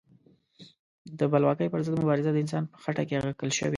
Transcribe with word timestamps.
د 1.19 1.21
بلواکۍ 1.31 1.67
پر 1.71 1.81
ضد 1.85 1.95
مبارزه 2.01 2.31
د 2.33 2.37
انسان 2.43 2.63
په 2.71 2.77
خټه 2.83 3.03
کې 3.07 3.15
اغږل 3.19 3.51
شوې. 3.57 3.69